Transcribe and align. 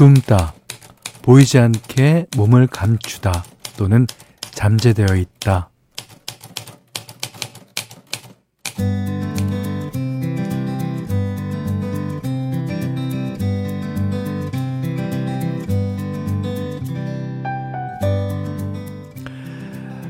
숨다, 0.00 0.54
보이지 1.20 1.58
않게 1.58 2.28
몸을 2.34 2.68
감추다 2.68 3.44
또는 3.76 4.06
잠재되어 4.50 5.14
있다. 5.14 5.68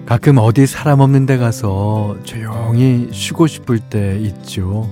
가끔 0.07 0.39
어디 0.39 0.69
사람 0.69 1.01
없는 1.01 1.27
데 1.27 1.37
가서 1.37 2.17
조용히 2.23 3.09
쉬고 3.13 3.49
싶을 3.49 3.81
때 3.81 4.17
있죠. 4.21 4.89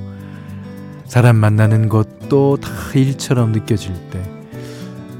사람 1.05 1.37
만나는 1.37 1.89
것도 1.89 2.57
다 2.57 2.69
일처럼 2.97 3.53
느껴질 3.53 3.95
때. 4.11 4.38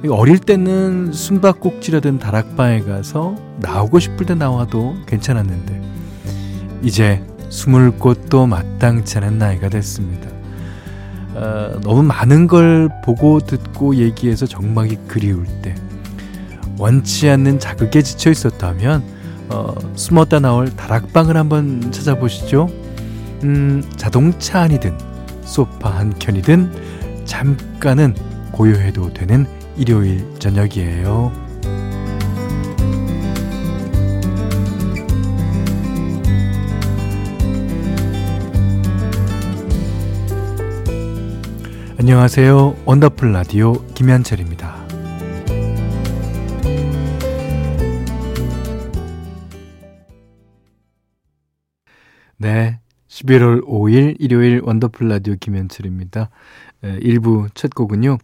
어릴 0.07 0.39
때는 0.39 1.13
숨바꼭질하던 1.13 2.21
다락방에 2.21 2.83
가서 2.83 3.35
나오고 3.61 3.99
싶을 3.99 4.27
때 4.27 4.35
나와도 4.35 4.95
괜찮았는데, 5.07 5.83
이제 6.83 7.23
숨을 7.49 7.93
곳도 7.99 8.47
마땅치 8.47 9.19
않은 9.19 9.39
나이가 9.39 9.69
됐습니다. 9.69 10.29
어, 11.35 11.81
너무 11.83 12.05
많은 12.05 12.47
걸 12.47 12.89
보고 13.05 13.41
듣고 13.41 13.97
얘기해서 13.97 14.47
정막이 14.47 14.99
그리울 15.09 15.47
때, 15.63 15.75
원치 16.79 17.29
않는 17.29 17.59
자극에 17.59 18.03
지쳐 18.03 18.31
있었다면, 18.31 19.03
어, 19.49 19.75
숨었다 19.97 20.39
나올 20.39 20.75
다락방을 20.77 21.37
한번 21.37 21.91
찾아보시죠. 21.91 22.69
음, 23.43 23.83
자동차 23.97 24.61
안이든 24.61 24.97
소파 25.43 25.91
한 25.91 26.17
켠이든 26.19 27.25
잠깐은 27.25 28.15
고요해도 28.53 29.13
되는 29.13 29.47
일요일 29.79 30.25
저녁이에요. 30.41 31.33
안녕하세요. 42.01 42.77
원더풀 42.85 43.33
라디오 43.33 43.73
김현철입니다. 43.95 44.89
네. 52.39 52.81
11월 53.07 53.65
5일 53.65 54.17
일요일 54.19 54.61
원더풀 54.65 55.09
라디오 55.09 55.37
김현철입니다. 55.39 56.31
1부 56.83 57.49
첫 57.55 57.75
곡은요. 57.75 58.19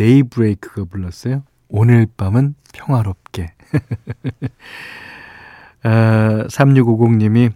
데이브레이크가 0.00 0.84
불렀어요. 0.84 1.42
오늘 1.68 2.06
밤은 2.16 2.54
평화롭게. 2.72 3.52
아, 5.82 6.46
3650님이 6.48 7.52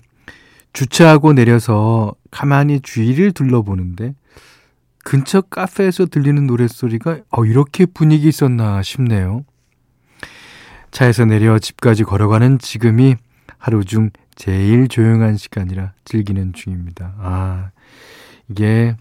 주차하고 0.74 1.32
내려서 1.32 2.14
가만히 2.30 2.80
주위를 2.80 3.32
둘러보는데 3.32 4.14
근처 5.04 5.40
카페에서 5.40 6.06
들리는 6.06 6.46
노랫소리가 6.46 7.20
어, 7.30 7.44
이렇게 7.46 7.86
분위기 7.86 8.28
있었나 8.28 8.82
싶네요. 8.82 9.44
차에서 10.90 11.24
내려 11.24 11.58
집까지 11.58 12.04
걸어가는 12.04 12.58
지금이 12.58 13.16
하루 13.56 13.84
중 13.84 14.10
제일 14.34 14.88
조용한 14.88 15.38
시간이라 15.38 15.94
즐기는 16.04 16.52
중입니다. 16.52 17.14
아, 17.18 17.70
이게, 18.50 18.96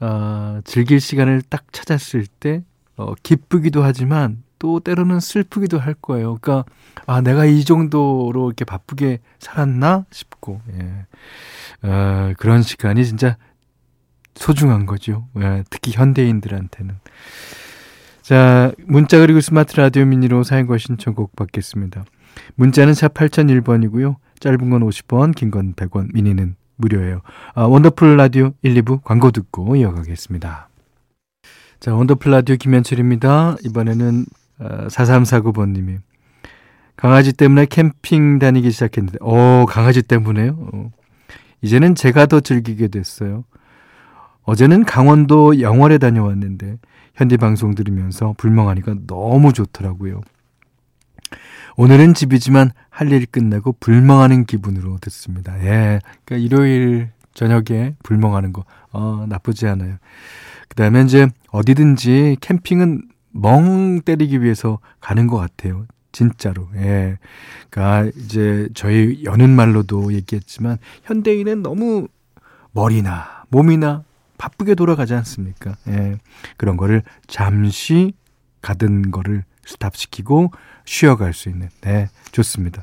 어, 0.00 0.60
즐길 0.64 1.00
시간을 1.00 1.42
딱 1.48 1.64
찾았을 1.72 2.26
때, 2.26 2.62
어, 2.96 3.14
기쁘기도 3.22 3.82
하지만 3.82 4.42
또 4.58 4.80
때로는 4.80 5.20
슬프기도 5.20 5.78
할 5.78 5.94
거예요. 5.94 6.36
그러니까, 6.40 6.64
아, 7.06 7.20
내가 7.20 7.44
이 7.44 7.64
정도로 7.64 8.48
이렇게 8.48 8.64
바쁘게 8.64 9.20
살았나 9.38 10.06
싶고, 10.10 10.60
예. 10.78 11.06
어, 11.88 12.32
그런 12.38 12.62
시간이 12.62 13.04
진짜 13.04 13.36
소중한 14.34 14.86
거죠. 14.86 15.28
예, 15.38 15.62
특히 15.70 15.92
현대인들한테는. 15.92 16.94
자, 18.22 18.72
문자 18.86 19.18
그리고 19.18 19.40
스마트 19.40 19.76
라디오 19.76 20.04
미니로 20.04 20.42
사용과 20.42 20.78
신청곡 20.78 21.36
받겠습니다. 21.36 22.04
문자는 22.56 22.92
샵 22.94 23.14
8001번이고요. 23.14 24.16
짧은 24.40 24.70
건 24.70 24.82
50원, 24.82 25.34
긴 25.34 25.50
건 25.50 25.74
100원, 25.74 26.12
미니는 26.12 26.56
무료예요. 26.76 27.20
아, 27.54 27.62
원더풀 27.64 28.16
라디오 28.16 28.52
1, 28.62 28.74
2부 28.82 29.02
광고 29.02 29.30
듣고 29.30 29.76
이어가겠습니다. 29.76 30.68
자, 31.80 31.94
원더풀 31.94 32.32
라디오 32.32 32.56
김현철입니다. 32.56 33.56
이번에는 33.64 34.26
어, 34.58 34.86
4349번님이 34.88 35.98
강아지 36.96 37.32
때문에 37.32 37.66
캠핑 37.66 38.38
다니기 38.38 38.70
시작했는데, 38.70 39.18
어, 39.20 39.66
강아지 39.68 40.02
때문에요? 40.02 40.56
어. 40.72 40.90
이제는 41.60 41.94
제가 41.94 42.26
더 42.26 42.40
즐기게 42.40 42.88
됐어요. 42.88 43.44
어제는 44.42 44.84
강원도 44.84 45.60
영월에 45.60 45.98
다녀왔는데, 45.98 46.78
현대 47.14 47.36
방송 47.36 47.74
들으면서 47.74 48.34
불멍하니까 48.38 48.94
너무 49.06 49.52
좋더라고요. 49.52 50.20
오늘은 51.76 52.14
집이지만 52.14 52.70
할 52.90 53.12
일 53.12 53.26
끝나고 53.26 53.74
불멍하는 53.78 54.46
기분으로 54.46 54.98
듣습니다. 55.02 55.58
예. 55.62 56.00
그러니까 56.24 56.36
일요일 56.36 57.10
저녁에 57.34 57.94
불멍하는 58.02 58.52
거, 58.54 58.64
어, 58.92 59.26
나쁘지 59.28 59.66
않아요. 59.66 59.96
그 60.68 60.74
다음에 60.74 61.02
이제 61.02 61.28
어디든지 61.50 62.38
캠핑은 62.40 63.02
멍 63.32 64.00
때리기 64.00 64.42
위해서 64.42 64.78
가는 65.00 65.26
것 65.26 65.36
같아요. 65.36 65.86
진짜로. 66.12 66.68
예. 66.76 67.18
그니까 67.68 68.10
이제 68.16 68.68
저희 68.74 69.22
여는 69.24 69.50
말로도 69.50 70.14
얘기했지만 70.14 70.78
현대인은 71.04 71.62
너무 71.62 72.08
머리나 72.72 73.44
몸이나 73.50 74.02
바쁘게 74.38 74.74
돌아가지 74.74 75.12
않습니까? 75.14 75.76
예. 75.88 76.16
그런 76.56 76.78
거를 76.78 77.02
잠시 77.26 78.14
가든 78.62 79.10
거를 79.10 79.44
스탑시키고 79.66 80.50
쉬어갈 80.84 81.34
수 81.34 81.48
있는, 81.48 81.68
네, 81.82 82.08
좋습니다. 82.32 82.82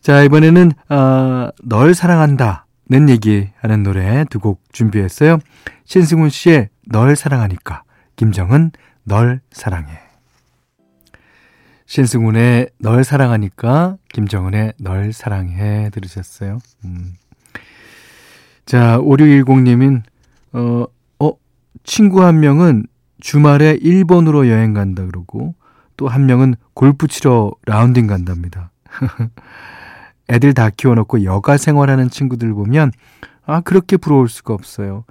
자, 0.00 0.22
이번에는, 0.22 0.72
어, 0.90 1.48
널 1.62 1.94
사랑한다는 1.94 3.08
얘기하는 3.08 3.82
노래 3.82 4.24
두 4.30 4.38
곡 4.38 4.62
준비했어요. 4.72 5.38
신승훈 5.84 6.28
씨의 6.28 6.68
널 6.86 7.16
사랑하니까, 7.16 7.82
김정은 8.16 8.72
널 9.04 9.40
사랑해. 9.52 9.98
신승훈의 11.86 12.70
널 12.80 13.04
사랑하니까, 13.04 13.96
김정은의 14.12 14.74
널 14.78 15.12
사랑해 15.12 15.90
들으셨어요. 15.90 16.58
음. 16.84 17.14
자, 18.64 18.98
5610님인, 18.98 20.02
어, 20.52 20.84
어, 21.20 21.32
친구 21.84 22.24
한 22.24 22.40
명은 22.40 22.86
주말에 23.20 23.78
일본으로 23.80 24.48
여행 24.48 24.74
간다 24.74 25.06
그러고, 25.06 25.54
또 25.96 26.08
한 26.08 26.26
명은 26.26 26.54
골프 26.74 27.06
치러 27.08 27.52
라운딩 27.66 28.06
간답니다. 28.06 28.70
애들 30.28 30.54
다 30.54 30.70
키워놓고 30.70 31.24
여가 31.24 31.56
생활하는 31.56 32.10
친구들 32.10 32.52
보면 32.52 32.92
아 33.44 33.60
그렇게 33.60 33.96
부러울 33.96 34.28
수가 34.28 34.54
없어요. 34.54 35.04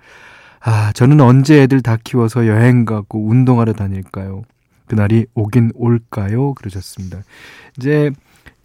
아 0.59 0.91
저는 0.93 1.21
언제 1.21 1.61
애들 1.63 1.81
다 1.81 1.97
키워서 2.03 2.47
여행 2.47 2.85
가고 2.85 3.27
운동하러 3.27 3.73
다닐까요? 3.73 4.43
그날이 4.87 5.25
오긴 5.33 5.71
올까요? 5.75 6.53
그러셨습니다. 6.53 7.21
이제 7.77 8.11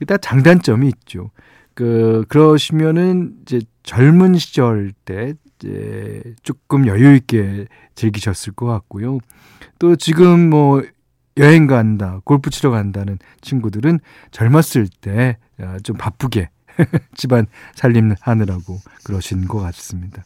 일단 0.00 0.18
장단점이 0.20 0.88
있죠. 0.88 1.30
그 1.74 2.24
그러시면은 2.28 3.34
이제 3.42 3.60
젊은 3.82 4.34
시절 4.36 4.92
때 5.04 5.34
이제 5.58 6.22
조금 6.42 6.86
여유 6.86 7.14
있게 7.14 7.66
즐기셨을 7.94 8.54
것 8.54 8.66
같고요. 8.66 9.18
또 9.78 9.96
지금 9.96 10.50
뭐 10.50 10.82
여행 11.40 11.66
간다, 11.66 12.20
골프 12.24 12.50
치러 12.50 12.70
간다는 12.70 13.18
친구들은 13.40 14.00
젊었을 14.30 14.88
때좀 15.00 15.96
아, 15.96 15.98
바쁘게 15.98 16.50
집안 17.16 17.46
살림 17.74 18.14
하느라고 18.20 18.78
그러신 19.04 19.48
것 19.48 19.58
같습니다. 19.60 20.22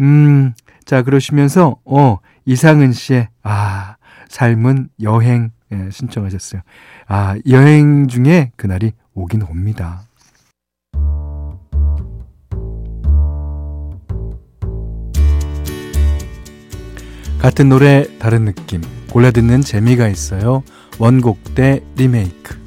음, 0.00 0.54
자, 0.84 1.02
그러시면서, 1.02 1.76
어, 1.84 2.18
이상은 2.46 2.92
씨의, 2.92 3.28
아, 3.42 3.96
삶은 4.28 4.88
여행, 5.02 5.50
예, 5.72 5.90
신청하셨어요. 5.90 6.62
아, 7.06 7.36
여행 7.48 8.08
중에 8.08 8.52
그날이 8.56 8.92
오긴 9.14 9.42
옵니다. 9.42 10.02
같은 17.40 17.70
노래, 17.70 18.06
다른 18.18 18.44
느낌. 18.44 18.82
골라 19.10 19.30
듣는 19.30 19.62
재미가 19.62 20.08
있어요. 20.08 20.62
원곡 20.98 21.54
대 21.54 21.80
리메이크. 21.96 22.59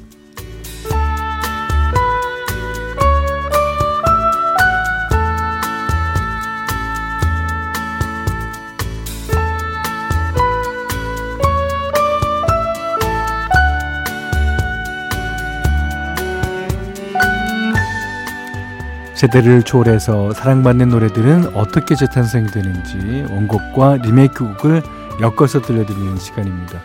세대를 19.14 19.62
초월해서 19.62 20.32
사랑받는 20.32 20.88
노래들은 20.88 21.54
어떻게 21.56 21.94
재탄생이 21.94 22.48
되는지 22.48 23.32
원곡과 23.32 23.98
리메이크 23.98 24.56
곡을 24.56 24.82
엮어서 25.20 25.62
들려드리는 25.62 26.18
시간입니다. 26.18 26.80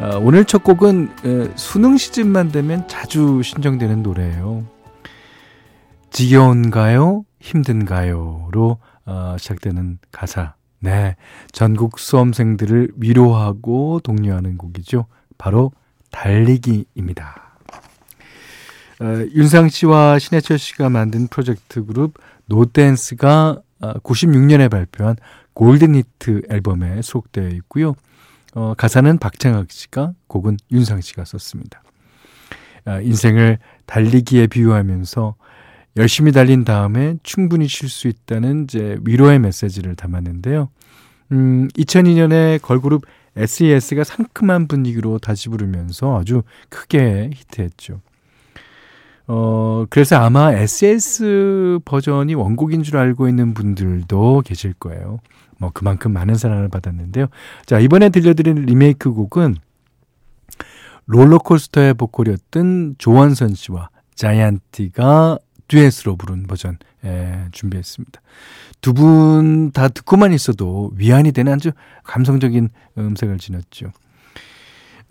아, 0.00 0.16
오늘 0.16 0.44
첫 0.46 0.64
곡은 0.64 1.10
수능 1.54 1.98
시즌만 1.98 2.50
되면 2.50 2.88
자주 2.88 3.42
신청되는 3.42 4.02
노래예요. 4.02 4.64
지겨운가요? 6.10 7.24
힘든가요?로 7.40 8.78
어, 9.04 9.36
시작되는 9.38 9.98
가사. 10.10 10.54
네, 10.80 11.16
전국 11.52 11.98
수험생들을 11.98 12.92
위로하고 12.96 14.00
독려하는 14.02 14.56
곡이죠. 14.56 15.06
바로 15.38 15.70
달리기입니다. 16.10 17.51
어, 19.02 19.26
윤상 19.34 19.68
씨와 19.68 20.20
신해철 20.20 20.58
씨가 20.58 20.88
만든 20.88 21.26
프로젝트 21.26 21.84
그룹 21.84 22.14
노댄스가 22.46 23.60
96년에 23.80 24.66
어, 24.66 24.68
발표한 24.68 25.16
골든 25.54 25.96
히트 25.96 26.42
앨범에 26.48 27.02
수록되어 27.02 27.48
있고요. 27.48 27.96
어, 28.54 28.74
가사는 28.76 29.18
박창학 29.18 29.72
씨가 29.72 30.12
곡은 30.28 30.56
윤상 30.70 31.00
씨가 31.00 31.24
썼습니다. 31.24 31.82
어, 32.86 33.00
인생을 33.00 33.58
달리기에 33.86 34.46
비유하면서 34.46 35.34
열심히 35.96 36.30
달린 36.30 36.64
다음에 36.64 37.16
충분히 37.24 37.66
쉴 37.66 37.88
수 37.88 38.06
있다는 38.06 38.64
이제 38.64 38.98
위로의 39.02 39.40
메시지를 39.40 39.96
담았는데요. 39.96 40.68
음, 41.32 41.66
2002년에 41.76 42.62
걸그룹 42.62 43.02
SES가 43.34 44.04
상큼한 44.04 44.68
분위기로 44.68 45.18
다시 45.18 45.48
부르면서 45.48 46.20
아주 46.20 46.44
크게 46.68 47.30
히트했죠. 47.34 48.00
어, 49.26 49.84
그래서 49.88 50.16
아마 50.16 50.52
SES 50.52 51.78
버전이 51.84 52.34
원곡인 52.34 52.82
줄 52.82 52.96
알고 52.96 53.28
있는 53.28 53.54
분들도 53.54 54.42
계실 54.44 54.72
거예요. 54.74 55.18
뭐 55.58 55.70
그만큼 55.72 56.12
많은 56.12 56.34
사랑을 56.34 56.68
받았는데요. 56.68 57.26
자, 57.66 57.78
이번에 57.78 58.08
들려드린 58.08 58.56
리메이크 58.66 59.12
곡은 59.12 59.56
롤러코스터의 61.06 61.94
보컬이었던 61.94 62.96
조원선 62.98 63.54
씨와 63.54 63.90
자이언티가 64.14 65.38
듀엣으로 65.68 66.16
부른 66.16 66.46
버전 66.46 66.78
예, 67.04 67.46
준비했습니다. 67.52 68.20
두 68.80 68.92
분 68.94 69.70
다 69.72 69.88
듣고만 69.88 70.32
있어도 70.32 70.90
위안이 70.96 71.32
되는 71.32 71.52
아주 71.52 71.70
감성적인 72.04 72.68
음색을 72.98 73.38
지녔죠. 73.38 73.92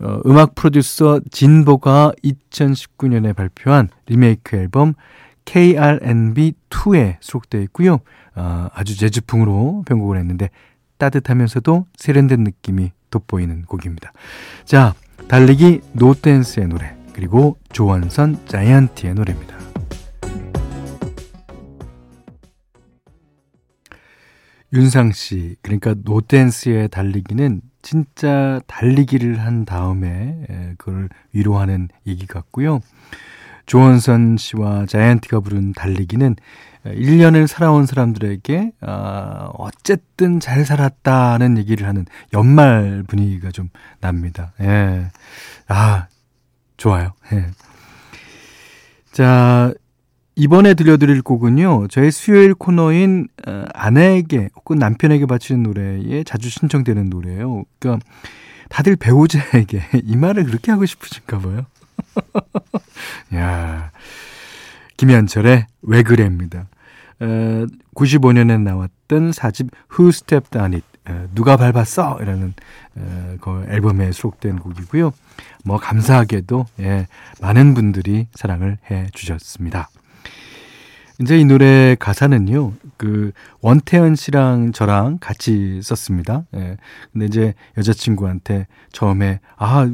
어, 0.02 0.20
음악 0.26 0.54
프로듀서 0.54 1.20
진보가 1.30 2.12
2019년에 2.24 3.34
발표한 3.34 3.88
리메이크 4.06 4.56
앨범 4.56 4.94
KRNB2에 5.44 7.16
수록되어 7.20 7.60
있고요. 7.62 8.00
어, 8.34 8.68
아주 8.72 8.96
재즈풍으로 8.96 9.84
변곡을 9.86 10.18
했는데 10.18 10.50
따뜻하면서도 10.98 11.86
세련된 11.96 12.40
느낌이 12.40 12.92
돋보이는 13.10 13.62
곡입니다. 13.62 14.12
자, 14.64 14.94
달리기 15.28 15.80
노댄스의 15.92 16.68
노래 16.68 16.94
그리고 17.12 17.58
조원선 17.72 18.38
자이언티의 18.46 19.14
노래입니다. 19.14 19.51
윤상 24.72 25.12
씨, 25.12 25.56
그러니까 25.62 25.94
노댄스의 26.02 26.88
달리기는 26.88 27.60
진짜 27.82 28.60
달리기를 28.66 29.40
한 29.40 29.64
다음에 29.64 30.74
그걸 30.78 31.08
위로하는 31.32 31.88
얘기 32.06 32.26
같고요. 32.26 32.80
조원선 33.66 34.36
씨와 34.38 34.86
자이언티가 34.86 35.40
부른 35.40 35.72
달리기는 35.72 36.36
1년을 36.84 37.46
살아온 37.46 37.86
사람들에게 37.86 38.72
어, 38.80 39.50
어쨌든 39.54 40.40
잘 40.40 40.64
살았다는 40.64 41.58
얘기를 41.58 41.86
하는 41.86 42.06
연말 42.32 43.04
분위기가 43.06 43.50
좀 43.50 43.68
납니다. 44.00 44.52
예. 44.60 45.08
아, 45.68 46.08
좋아요. 46.76 47.12
예. 47.32 47.46
자, 49.12 49.72
이번에 50.34 50.74
들려드릴 50.74 51.22
곡은요, 51.22 51.88
저희 51.88 52.10
수요일 52.10 52.54
코너인 52.54 53.28
어, 53.46 53.64
아내에게 53.74 54.48
혹은 54.56 54.78
남편에게 54.78 55.26
바치는 55.26 55.62
노래에 55.62 56.24
자주 56.24 56.48
신청되는 56.48 57.10
노래예요. 57.10 57.64
그러니까 57.78 58.04
다들 58.70 58.96
배우자에게 58.96 59.82
이 60.04 60.16
말을 60.16 60.44
그렇게 60.44 60.72
하고 60.72 60.86
싶으신가 60.86 61.38
봐요. 61.38 61.66
야 63.34 63.90
김현철의 64.96 65.66
왜 65.82 66.02
그래입니다. 66.02 66.66
어, 67.20 67.66
95년에 67.94 68.60
나왔던 68.60 69.32
사집 69.32 69.68
Who 69.92 70.08
Stepped 70.08 70.58
On 70.58 70.72
It 70.72 70.86
어, 71.08 71.28
누가 71.34 71.56
밟았어? 71.56 72.18
이라는 72.22 72.54
어, 72.96 73.36
그 73.40 73.66
앨범에 73.68 74.12
수록된 74.12 74.60
곡이고요. 74.60 75.12
뭐 75.64 75.76
감사하게도 75.76 76.66
예, 76.80 77.06
많은 77.40 77.74
분들이 77.74 78.28
사랑을 78.34 78.78
해 78.90 79.08
주셨습니다. 79.12 79.90
이제 81.20 81.38
이 81.38 81.44
노래 81.44 81.94
가사는요, 81.98 82.72
그, 82.96 83.32
원태현 83.60 84.16
씨랑 84.16 84.72
저랑 84.72 85.18
같이 85.20 85.80
썼습니다. 85.82 86.44
예. 86.54 86.76
근데 87.12 87.26
이제 87.26 87.54
여자친구한테 87.76 88.66
처음에, 88.92 89.40
아, 89.56 89.88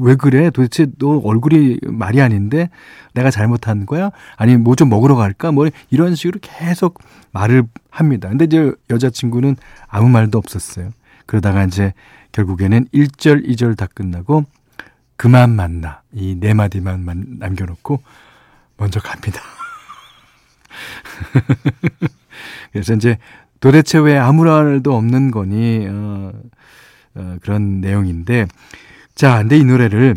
왜 0.00 0.14
그래? 0.14 0.50
도대체 0.50 0.86
너 0.98 1.18
얼굴이 1.18 1.78
말이 1.84 2.20
아닌데 2.20 2.68
내가 3.14 3.30
잘못한 3.30 3.86
거야? 3.86 4.10
아니, 4.36 4.56
뭐 4.56 4.74
좀 4.76 4.88
먹으러 4.88 5.16
갈까? 5.16 5.50
뭐 5.52 5.68
이런 5.90 6.14
식으로 6.14 6.38
계속 6.42 6.98
말을 7.32 7.64
합니다. 7.90 8.28
근데 8.28 8.44
이제 8.44 8.72
여자친구는 8.90 9.56
아무 9.88 10.08
말도 10.08 10.38
없었어요. 10.38 10.90
그러다가 11.26 11.64
이제 11.64 11.92
결국에는 12.32 12.86
1절, 12.94 13.46
2절 13.48 13.76
다 13.76 13.86
끝나고 13.92 14.44
그만 15.16 15.50
만나. 15.56 16.02
이 16.14 16.36
네 16.38 16.54
마디만 16.54 17.04
남겨놓고 17.40 18.00
먼저 18.76 19.00
갑니다. 19.00 19.40
그래서 22.72 22.94
이제 22.94 23.18
도대체 23.60 23.98
왜 23.98 24.16
아무 24.16 24.44
말도 24.44 24.94
없는 24.94 25.30
거니, 25.30 25.86
어, 25.88 26.32
어, 27.14 27.36
그런 27.42 27.80
내용인데, 27.80 28.46
자, 29.14 29.38
근데 29.38 29.58
이 29.58 29.64
노래를 29.64 30.14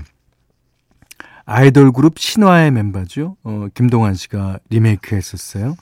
아이돌 1.45 1.91
그룹 1.91 2.19
신화의 2.19 2.71
멤버죠. 2.71 3.35
어, 3.43 3.67
김동완 3.73 4.13
씨가 4.13 4.59
리메이크 4.69 5.15
했었어요. 5.15 5.75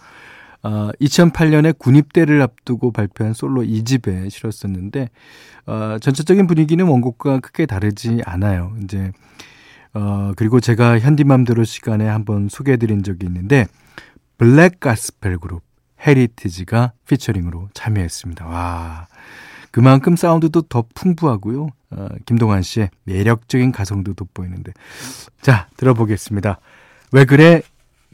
어, 0.64 0.90
2008년에 1.00 1.78
군입대를 1.78 2.42
앞두고 2.42 2.92
발표한 2.92 3.34
솔로 3.34 3.62
2집에 3.62 4.30
실었었는데, 4.30 5.10
어, 5.68 5.98
전체적인 6.02 6.48
분위기는 6.48 6.86
원곡과 6.86 7.40
크게 7.40 7.66
다르지 7.66 8.22
않아요. 8.26 8.76
이제, 8.84 9.12
어, 9.94 10.32
그리고 10.36 10.60
제가 10.60 11.00
현디맘대로 11.00 11.64
시간에 11.64 12.08
한번 12.08 12.50
소개해드린 12.50 13.04
적이 13.04 13.28
있는데, 13.28 13.68
black 14.40 14.80
가스펠 14.80 15.38
그룹 15.38 15.64
헤리티지가 16.08 16.94
피처링으로 17.08 17.70
참여했습니다. 17.74 18.48
와. 18.48 19.08
그만큼 19.70 20.16
사운드도 20.16 20.64
더 20.64 20.86
풍부하고요. 20.96 21.68
어, 21.92 22.08
김동완 22.26 22.64
씨의 22.64 22.90
매력적인 23.04 23.74
가성도 23.74 24.14
돋보이는데. 24.14 24.72
자, 25.42 25.68
들어보겠습니다. 25.76 26.60
왜 27.12 27.26
그래? 27.26 27.62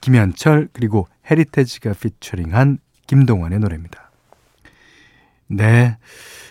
김현철 0.02 0.70
그리고 0.74 1.08
헤리티지가 1.30 1.94
피처링한 1.94 2.80
김동완의 3.08 3.60
노래입니다. 3.60 4.10
네. 5.48 5.98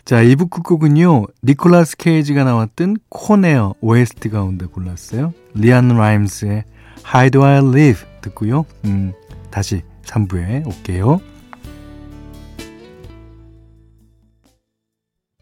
자, 0.04 0.22
2부 0.22 0.50
끝곡은요. 0.50 1.26
니콜라스 1.42 1.96
케이지가 1.96 2.44
나왔던 2.44 2.98
콘에어 3.08 3.74
OST 3.80 4.28
가운데 4.28 4.66
골랐어요. 4.66 5.34
리안 5.54 5.88
라임스의 5.88 6.64
How 7.12 7.30
Do 7.30 7.42
I 7.42 7.56
Live 7.58 8.06
듣고요. 8.20 8.66
음, 8.84 9.12
다시 9.54 9.82
3부에 10.02 10.66
올게요. 10.66 11.20